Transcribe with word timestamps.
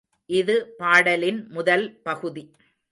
இது 0.29 0.55
பாடலின் 0.77 1.47
முதல் 1.49 1.85
பகுதி. 2.03 2.43